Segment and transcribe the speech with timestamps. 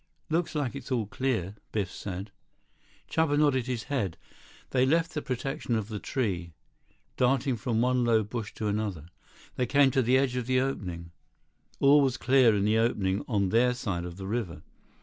[0.31, 2.31] "Looks like it's all clear," Biff said.
[3.07, 4.17] Chuba nodded his head.
[4.71, 6.53] They left the protection of the tree.
[7.17, 9.09] Darting from one low bush to another,
[9.57, 11.11] they came to the edge of the opening.
[11.79, 14.63] All was clear in the opening on their side of the river.